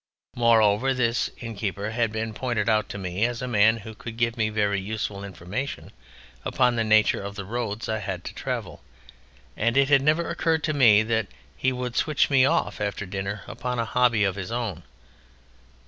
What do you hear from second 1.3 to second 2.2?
innkeeper had